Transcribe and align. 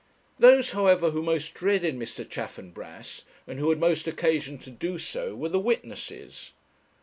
Those, 0.39 0.71
however, 0.71 1.11
who 1.11 1.21
most 1.21 1.53
dreaded 1.53 1.95
Mr. 1.95 2.27
Chaffanbrass, 2.27 3.21
and 3.45 3.59
who 3.59 3.69
had 3.69 3.77
most 3.79 4.07
occasion 4.07 4.57
to 4.57 4.71
do 4.71 4.97
so, 4.97 5.35
were 5.35 5.49
the 5.49 5.59
witnesses. 5.59 6.53